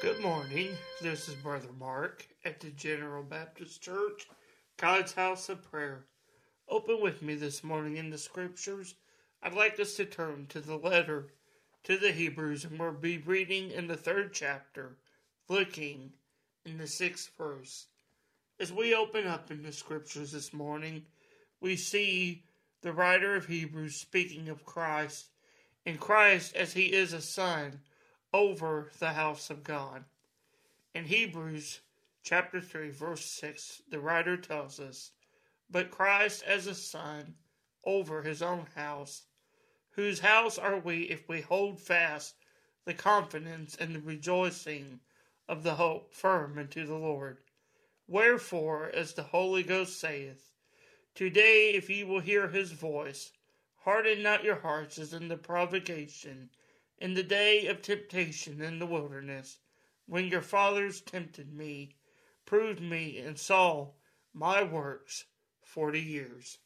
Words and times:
Good 0.00 0.20
morning. 0.20 0.78
This 1.02 1.28
is 1.28 1.34
Brother 1.34 1.68
Mark 1.78 2.26
at 2.46 2.58
the 2.58 2.70
General 2.70 3.22
Baptist 3.22 3.82
Church, 3.82 4.26
God's 4.78 5.12
House 5.12 5.50
of 5.50 5.70
Prayer. 5.70 6.06
Open 6.70 7.02
with 7.02 7.20
me 7.20 7.34
this 7.34 7.62
morning 7.62 7.98
in 7.98 8.08
the 8.08 8.16
Scriptures. 8.16 8.94
I'd 9.42 9.52
like 9.52 9.78
us 9.78 9.96
to 9.96 10.06
turn 10.06 10.46
to 10.48 10.60
the 10.60 10.76
letter 10.76 11.26
to 11.84 11.98
the 11.98 12.12
Hebrews, 12.12 12.64
and 12.64 12.78
we'll 12.78 12.92
be 12.92 13.18
reading 13.18 13.70
in 13.72 13.88
the 13.88 13.96
third 13.96 14.32
chapter, 14.32 14.96
looking 15.50 16.14
in 16.64 16.78
the 16.78 16.86
sixth 16.86 17.32
verse. 17.36 17.88
As 18.58 18.72
we 18.72 18.94
open 18.94 19.26
up 19.26 19.50
in 19.50 19.62
the 19.62 19.70
Scriptures 19.70 20.32
this 20.32 20.54
morning, 20.54 21.04
we 21.60 21.76
see 21.76 22.44
the 22.80 22.94
writer 22.94 23.34
of 23.34 23.44
Hebrews 23.44 23.96
speaking 23.96 24.48
of 24.48 24.64
Christ, 24.64 25.26
and 25.84 26.00
Christ 26.00 26.56
as 26.56 26.72
he 26.72 26.86
is 26.86 27.12
a 27.12 27.20
son 27.20 27.80
over 28.32 28.90
the 28.98 29.12
house 29.12 29.50
of 29.50 29.64
God. 29.64 30.04
In 30.94 31.04
Hebrews 31.04 31.80
chapter 32.22 32.60
3, 32.60 32.90
verse 32.90 33.24
6, 33.24 33.82
the 33.90 34.00
writer 34.00 34.36
tells 34.36 34.78
us, 34.78 35.12
But 35.70 35.90
Christ 35.90 36.42
as 36.44 36.66
a 36.66 36.74
son 36.74 37.34
over 37.84 38.22
his 38.22 38.42
own 38.42 38.66
house, 38.74 39.22
whose 39.90 40.20
house 40.20 40.58
are 40.58 40.78
we 40.78 41.02
if 41.04 41.28
we 41.28 41.40
hold 41.40 41.80
fast 41.80 42.34
the 42.84 42.94
confidence 42.94 43.76
and 43.76 43.94
the 43.94 44.00
rejoicing 44.00 45.00
of 45.48 45.62
the 45.62 45.74
hope 45.74 46.12
firm 46.12 46.58
unto 46.58 46.86
the 46.86 46.94
Lord. 46.94 47.38
Wherefore, 48.06 48.90
as 48.92 49.14
the 49.14 49.22
Holy 49.22 49.62
Ghost 49.62 49.98
saith, 49.98 50.52
Today, 51.14 51.70
if 51.74 51.90
ye 51.90 52.04
will 52.04 52.20
hear 52.20 52.48
his 52.48 52.72
voice, 52.72 53.32
harden 53.78 54.22
not 54.22 54.44
your 54.44 54.60
hearts 54.60 54.98
as 54.98 55.12
in 55.12 55.28
the 55.28 55.36
provocation 55.36 56.50
in 57.00 57.14
the 57.14 57.22
day 57.22 57.66
of 57.66 57.80
temptation 57.80 58.60
in 58.60 58.78
the 58.78 58.86
wilderness, 58.86 59.58
when 60.06 60.26
your 60.26 60.42
fathers 60.42 61.00
tempted 61.00 61.52
me, 61.52 61.96
proved 62.44 62.80
me, 62.80 63.18
and 63.18 63.38
saw 63.38 63.88
my 64.34 64.62
works 64.62 65.24
forty 65.62 66.00
years. 66.00 66.58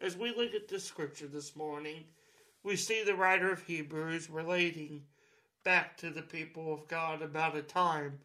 As 0.00 0.16
we 0.16 0.34
look 0.34 0.54
at 0.54 0.68
this 0.68 0.84
scripture 0.84 1.28
this 1.28 1.54
morning, 1.54 2.04
we 2.62 2.76
see 2.76 3.04
the 3.04 3.14
writer 3.14 3.52
of 3.52 3.62
Hebrews 3.62 4.28
relating 4.28 5.02
back 5.62 5.96
to 5.98 6.10
the 6.10 6.22
people 6.22 6.74
of 6.74 6.88
God 6.88 7.22
about 7.22 7.56
a 7.56 7.62
time 7.62 8.18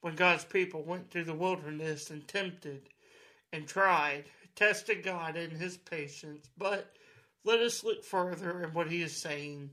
when 0.00 0.14
God's 0.14 0.44
people 0.44 0.82
went 0.82 1.10
through 1.10 1.24
the 1.24 1.34
wilderness 1.34 2.10
and 2.10 2.26
tempted 2.28 2.88
and 3.52 3.66
tried, 3.66 4.26
tested 4.54 5.02
God 5.02 5.36
in 5.36 5.50
his 5.50 5.76
patience. 5.76 6.48
But 6.56 6.92
let 7.44 7.60
us 7.60 7.82
look 7.82 8.04
further 8.04 8.62
in 8.62 8.72
what 8.72 8.90
he 8.90 9.02
is 9.02 9.16
saying 9.16 9.70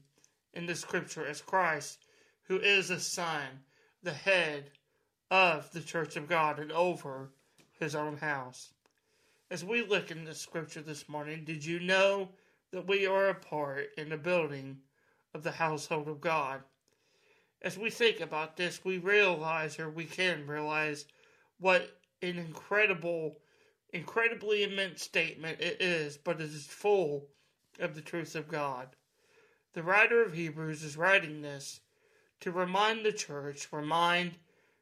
in 0.54 0.66
the 0.66 0.76
scripture 0.76 1.26
as 1.26 1.42
Christ, 1.42 2.06
who 2.44 2.60
is 2.60 2.90
the 2.90 3.00
son, 3.00 3.46
the 4.04 4.14
head 4.14 4.72
of 5.32 5.72
the 5.72 5.82
church 5.82 6.16
of 6.16 6.30
God 6.30 6.60
and 6.60 6.72
over 6.72 7.32
his 7.80 7.96
own 7.96 8.18
house. 8.18 8.74
As 9.50 9.64
we 9.64 9.82
look 9.84 10.12
in 10.12 10.26
the 10.26 10.36
scripture 10.36 10.82
this 10.82 11.08
morning, 11.10 11.44
did 11.44 11.66
you 11.66 11.80
know 11.80 12.30
that 12.72 12.88
we 12.88 13.06
are 13.06 13.30
a 13.30 13.36
part 13.36 13.90
in 13.98 14.10
the 14.10 14.18
building 14.18 14.78
of 15.34 15.44
the 15.44 15.52
household 15.52 16.08
of 16.08 16.22
God? 16.22 16.62
As 17.62 17.78
we 17.78 17.90
think 17.90 18.20
about 18.20 18.58
this, 18.58 18.84
we 18.84 18.98
realize, 18.98 19.80
or 19.80 19.90
we 19.90 20.06
can 20.06 20.46
realize, 20.48 21.06
what 21.60 21.98
an 22.22 22.38
incredible, 22.38 23.38
incredibly 23.94 24.64
immense 24.64 25.02
statement 25.02 25.62
it 25.62 25.82
is, 25.82 26.18
but 26.18 26.42
it 26.42 26.50
is 26.50 26.66
full 26.66 27.28
of 27.80 27.96
the 27.96 28.02
truth 28.02 28.36
of 28.36 28.48
God. 28.48 28.96
The 29.74 29.82
writer 29.82 30.22
of 30.22 30.34
Hebrews 30.34 30.84
is 30.84 30.98
writing 30.98 31.42
this 31.42 31.82
to 32.42 32.52
remind 32.52 33.04
the 33.04 33.12
church, 33.12 33.68
remind 33.72 34.38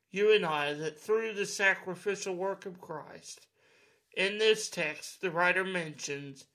you 0.09 0.33
and 0.33 0.45
I, 0.45 0.73
that 0.73 0.99
through 0.99 1.33
the 1.33 1.45
sacrificial 1.45 2.35
work 2.35 2.65
of 2.65 2.81
Christ, 2.81 3.47
in 4.17 4.37
this 4.37 4.69
text, 4.69 5.21
the 5.21 5.31
writer 5.31 5.63
mentions 5.63 6.45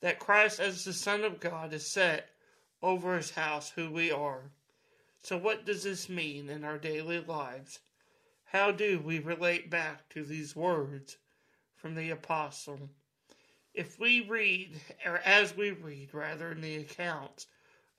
that 0.00 0.20
Christ, 0.20 0.60
as 0.60 0.84
the 0.84 0.92
Son 0.92 1.24
of 1.24 1.40
God, 1.40 1.72
is 1.72 1.84
set 1.84 2.30
over 2.82 3.16
his 3.16 3.32
house, 3.32 3.70
who 3.70 3.90
we 3.90 4.12
are. 4.12 4.52
So, 5.22 5.36
what 5.36 5.66
does 5.66 5.82
this 5.82 6.08
mean 6.08 6.50
in 6.50 6.62
our 6.62 6.78
daily 6.78 7.18
lives? 7.18 7.80
How 8.44 8.70
do 8.70 9.00
we 9.00 9.18
relate 9.18 9.70
back 9.70 10.08
to 10.10 10.22
these 10.22 10.54
words 10.54 11.16
from 11.74 11.96
the 11.96 12.10
apostle? 12.10 12.90
If 13.74 13.98
we 13.98 14.20
read, 14.20 14.80
or 15.04 15.18
as 15.18 15.56
we 15.56 15.72
read, 15.72 16.14
rather, 16.14 16.52
in 16.52 16.60
the 16.60 16.76
accounts 16.76 17.48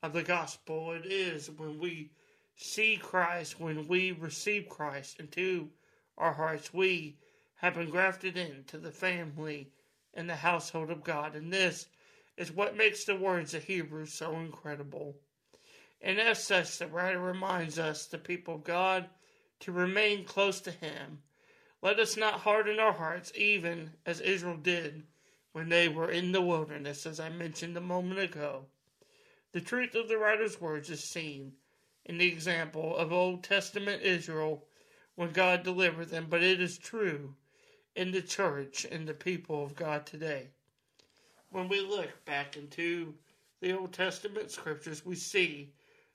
of 0.04 0.14
the 0.14 0.22
gospel. 0.22 0.92
It 0.92 1.06
is 1.06 1.50
when 1.50 1.80
we 1.80 2.12
see 2.56 2.98
Christ, 3.02 3.60
when 3.60 3.88
we 3.88 4.12
receive 4.12 4.70
Christ 4.70 5.20
into 5.20 5.70
our 6.18 6.34
hearts, 6.34 6.74
we 6.74 7.18
have 7.56 7.76
been 7.76 7.90
grafted 7.90 8.38
into 8.38 8.78
the 8.78 8.92
family 8.92 9.72
and 10.14 10.30
the 10.30 10.36
household 10.36 10.92
of 10.92 11.04
God. 11.04 11.36
And 11.36 11.52
this 11.52 11.88
is 12.38 12.52
what 12.52 12.78
makes 12.78 13.06
the 13.06 13.16
words 13.16 13.54
of 13.54 13.64
Hebrews 13.64 14.14
so 14.14 14.34
incredible. 14.36 15.16
And 16.02 16.20
as 16.20 16.44
such, 16.44 16.78
the 16.78 16.88
writer 16.88 17.20
reminds 17.20 17.80
us, 17.80 18.06
the 18.06 18.18
people 18.18 18.56
of 18.56 18.66
God, 18.66 19.10
to 19.62 19.72
remain 19.72 20.26
close 20.26 20.60
to 20.62 20.72
Him. 20.72 21.20
Let 21.82 22.00
us 22.00 22.18
not 22.18 22.42
harden 22.42 22.80
our 22.80 22.92
hearts, 22.92 23.32
even 23.36 23.92
as 24.06 24.20
Israel 24.20 24.58
did 24.58 25.04
when 25.54 25.70
they 25.70 25.88
were 25.88 26.12
in 26.12 26.34
the 26.34 26.42
wilderness, 26.42 27.06
as 27.06 27.20
I 27.22 27.30
mentioned 27.30 27.78
a 27.78 27.82
moment 27.82 28.20
ago. 28.20 28.66
The 29.54 29.62
truth 29.62 29.94
of 29.94 30.08
the 30.08 30.18
writer's 30.18 30.60
words 30.60 30.90
is 30.90 31.04
seen 31.04 31.54
in 32.06 32.18
the 32.18 32.28
example 32.28 32.98
of 32.98 33.14
Old 33.14 33.44
Testament 33.44 34.02
Israel 34.02 34.66
when 35.14 35.32
God 35.32 35.62
delivered 35.62 36.10
them, 36.10 36.26
but 36.28 36.42
it 36.42 36.60
is 36.60 36.80
true 36.80 37.36
in 37.96 38.10
the 38.10 38.24
church 38.24 38.84
and 38.84 39.08
the 39.08 39.14
people 39.14 39.64
of 39.64 39.76
God 39.76 40.08
today. 40.08 40.48
When 41.52 41.68
we 41.70 41.82
look 41.82 42.26
back 42.26 42.58
into 42.58 43.14
the 43.60 43.78
Old 43.78 43.94
Testament 43.94 44.50
scriptures, 44.50 45.06
we 45.06 45.16
see 45.16 45.72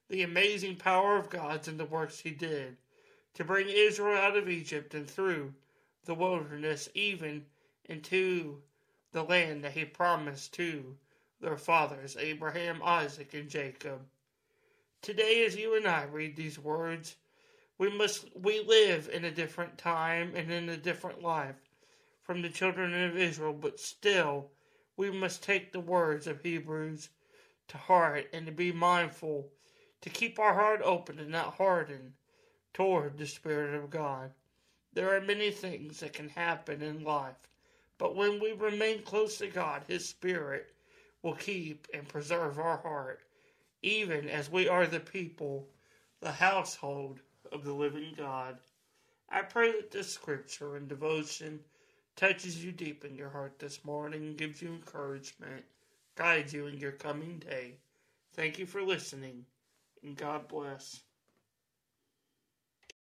the 0.09 0.22
amazing 0.22 0.75
power 0.75 1.16
of 1.16 1.31
God's 1.31 1.69
and 1.69 1.78
the 1.78 1.84
works 1.84 2.19
He 2.19 2.32
did 2.32 2.76
to 3.34 3.44
bring 3.44 3.69
Israel 3.69 4.20
out 4.20 4.37
of 4.37 4.49
Egypt 4.49 4.94
and 4.94 5.09
through 5.09 5.55
the 6.06 6.15
wilderness, 6.15 6.88
even 6.93 7.47
into 7.84 8.60
the 9.12 9.22
land 9.22 9.62
that 9.62 9.75
He 9.75 9.84
promised 9.84 10.55
to 10.55 10.97
their 11.41 11.56
fathers, 11.56 12.16
Abraham, 12.19 12.81
Isaac, 12.82 13.34
and 13.34 13.49
Jacob. 13.49 14.00
Today, 15.03 15.44
as 15.44 15.56
you 15.56 15.76
and 15.76 15.87
I 15.87 16.04
read 16.04 16.34
these 16.34 16.59
words, 16.59 17.16
we 17.78 17.91
must 17.91 18.26
we 18.34 18.60
live 18.65 19.09
in 19.12 19.25
a 19.25 19.31
different 19.31 19.78
time 19.78 20.32
and 20.34 20.50
in 20.50 20.69
a 20.69 20.76
different 20.76 21.22
life 21.22 21.56
from 22.22 22.43
the 22.43 22.49
children 22.49 22.93
of 23.04 23.16
Israel, 23.16 23.53
but 23.53 23.78
still 23.78 24.50
we 24.97 25.10
must 25.10 25.43
take 25.43 25.71
the 25.71 25.81
words 25.81 26.26
of 26.26 26.43
Hebrews 26.43 27.10
to 27.69 27.78
heart 27.78 28.28
and 28.32 28.47
to 28.47 28.53
be 28.53 28.72
mindful 28.72 29.49
to 30.00 30.10
keep 30.10 30.38
our 30.38 30.55
heart 30.55 30.81
open 30.82 31.19
and 31.19 31.31
not 31.31 31.55
hardened 31.55 32.15
toward 32.75 33.16
the 33.16 33.26
Spirit 33.26 33.75
of 33.75 33.91
God. 33.91 34.32
There 34.93 35.15
are 35.15 35.20
many 35.20 35.50
things 35.50 36.00
that 36.00 36.12
can 36.12 36.28
happen 36.31 36.82
in 36.82 37.05
life, 37.05 37.49
but 37.97 38.16
when 38.16 38.41
we 38.41 38.53
remain 38.53 39.03
close 39.03 39.38
to 39.38 39.47
God, 39.47 39.84
His 39.87 40.09
Spirit 40.09 40.72
will 41.22 41.34
keep 41.34 41.86
and 41.92 42.08
preserve 42.08 42.58
our 42.58 42.78
heart, 42.78 43.20
even 43.82 44.28
as 44.28 44.50
we 44.50 44.68
are 44.68 44.86
the 44.86 45.00
people, 45.00 45.68
the 46.20 46.32
household 46.32 47.20
of 47.52 47.64
the 47.64 47.72
living 47.72 48.14
God. 48.16 48.58
I 49.28 49.43
pray 49.43 49.72
that 49.72 49.90
this 49.90 50.12
scripture 50.12 50.76
and 50.76 50.88
devotion 50.88 51.60
touches 52.16 52.64
you 52.64 52.72
deep 52.72 53.04
in 53.04 53.14
your 53.14 53.31
heart 53.31 53.58
this 53.58 53.84
morning, 53.84 54.34
gives 54.37 54.62
you 54.62 54.69
encouragement, 54.69 55.64
guides 56.16 56.52
you 56.52 56.66
in 56.66 56.78
your 56.78 56.93
coming 56.93 57.38
day. 57.38 57.75
Thank 58.34 58.58
you 58.58 58.66
for 58.66 58.82
listening, 58.82 59.44
and 60.02 60.16
God 60.16 60.48
bless. 60.48 61.02